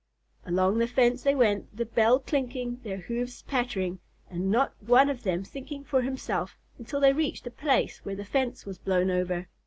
Along 0.47 0.79
the 0.79 0.87
fence 0.87 1.21
they 1.21 1.35
went, 1.35 1.77
the 1.77 1.85
bell 1.85 2.17
clinking, 2.17 2.79
their 2.83 2.97
hoofs 2.97 3.43
pattering, 3.43 3.99
and 4.31 4.49
not 4.49 4.73
one 4.81 5.11
of 5.11 5.21
them 5.21 5.43
thinking 5.43 5.83
for 5.83 6.01
himself, 6.01 6.57
until 6.79 6.99
they 6.99 7.13
reached 7.13 7.45
a 7.45 7.51
place 7.51 8.03
where 8.03 8.15
the 8.15 8.25
fence 8.25 8.65
was 8.65 8.79
blown 8.79 9.11
over. 9.11 9.47